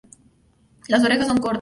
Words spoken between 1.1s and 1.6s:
son cortas.